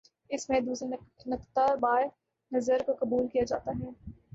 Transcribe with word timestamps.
اس 0.29 0.49
میں 0.49 0.59
دوسرے 0.59 0.87
نقطہ 1.29 1.65
ہائے 1.83 2.07
نظر 2.51 2.83
کو 2.85 2.93
قبول 2.99 3.27
کیا 3.27 3.43
جاتا 3.47 3.71
ہے۔ 3.79 3.89